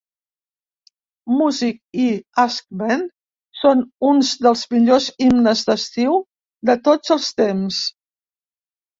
[1.31, 2.05] Music i
[2.43, 3.03] AskMen
[3.63, 6.17] són uns dels millors himnes d'estiu
[6.71, 7.83] de tots els temps.